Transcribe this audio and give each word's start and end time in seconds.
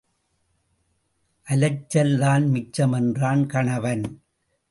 அலைச்சல் 1.47 2.17
தான் 2.17 2.45
மிச்சம் 2.47 2.91
என்றான் 2.91 3.45
கணவன். 3.45 4.03